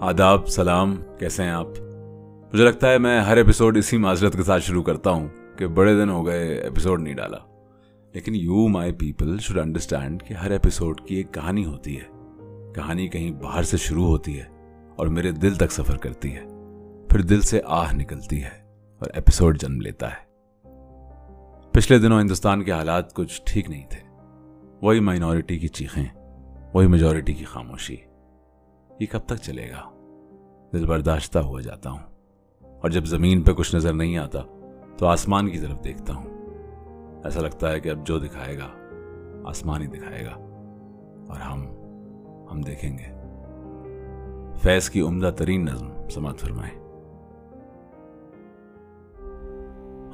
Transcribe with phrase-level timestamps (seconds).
[0.00, 1.66] آداب، سلام، کیسے ہیں آپ؟
[2.52, 5.94] مجھے لگتا ہے میں ہر ایپیسوڈ اسی معذرت کے ساتھ شروع کرتا ہوں کہ بڑے
[5.94, 7.36] دن ہو گئے ایپیسوڈ نہیں ڈالا۔
[8.12, 12.04] لیکن you my people should understand کہ ہر ایپیسوڈ کی ایک کہانی ہوتی ہے۔
[12.74, 14.44] کہانی کہیں باہر سے شروع ہوتی ہے
[14.96, 16.42] اور میرے دل تک سفر کرتی ہے۔
[17.08, 18.58] پھر دل سے آہ نکلتی ہے
[18.98, 20.30] اور ایپیسوڈ جنم لیتا ہے۔
[21.72, 23.98] پچھلے دنوں ہندوستان کے حالات کچھ ٹھیک نہیں تھے۔
[24.82, 26.06] وہی مائنورٹی کی چیخیں،
[26.74, 27.96] وہی میجورٹی کی خاموشی۔
[29.00, 29.90] یہ کب تک چلے گا؟
[30.72, 31.98] دل برداشتہ ہوا جاتا ہوں۔
[32.62, 34.38] اور جب زمین پہ کچھ نظر نہیں آتا،
[34.98, 36.30] تو آسمان کی طرف دیکھتا ہوں۔
[37.24, 38.68] ایسا لگتا ہے کہ اب جو دکھائے گا
[39.48, 40.30] آسمان ہی دکھائے گا۔
[41.28, 41.66] اور ہم
[42.52, 43.12] ہم دیکھیں گے۔
[44.62, 46.80] فیض کی عمدہ ترین نظم سماعت فرمائیں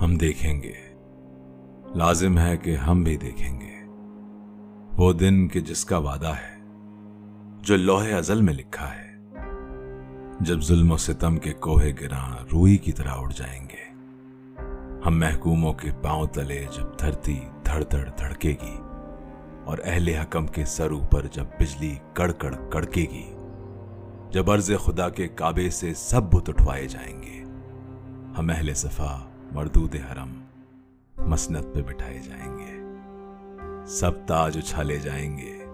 [0.04, 0.73] ہم دیکھیں گے۔
[1.95, 3.87] لازم ہے کہ ہم بھی دیکھیں گے۔
[4.96, 6.55] وہ دن کہ جس کا وعدہ ہے۔
[7.66, 9.06] جو لوہے ازل میں لکھا ہے۔
[10.40, 13.84] جب ظلم و ستم کے کوہے گراں روئی کی طرح اڑ جائیں گے،
[15.06, 18.76] ہم محکوموں کے پاؤں تلے جب دھرتی دھڑ دھڑ دھڑکے گی،
[19.64, 23.26] اور اہل حکم کے سر اوپر جب بجلی کڑ کڑ کڑکے گی،
[24.30, 27.42] جب عرض خدا کے کعبے سے سب بت اٹھوائے جائیں گے،
[28.38, 29.16] ہم اہل صفا،
[29.52, 30.40] مردود حرم
[31.16, 35.65] مسنت پہ بٹھائے جائیں گے۔ سب تاج اچھالے جائیں گے۔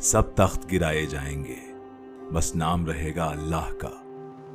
[0.00, 1.56] سب تخت گرائے جائیں گے۔
[2.32, 3.90] بس نام رہے گا اللہ کا،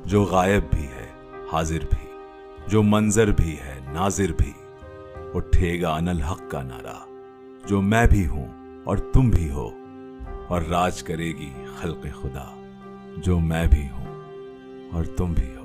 [0.04, 1.08] جو غائب بھی ہے،
[1.52, 2.08] حاضر بھی۔
[2.68, 4.52] جو منظر بھی ہے، ناظر بھی۔
[5.34, 7.04] اٹھے گا ان الحق کا نعرہ،
[7.66, 8.48] جو میں بھی ہوں
[8.84, 9.70] اور تم بھی ہو۔
[10.48, 12.62] اور راج کرے گی خلق خدا،
[13.16, 14.14] جو میں بھی ہوں
[14.92, 15.63] اور تم بھی ہو۔